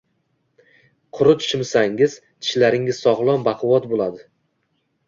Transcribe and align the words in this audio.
Qurut 1.17 1.45
shimsangiz, 1.49 2.17
tishlaringiz 2.45 3.05
sog‘lom, 3.07 3.47
baquvvat 3.51 3.89
bo‘ladi. 3.95 4.29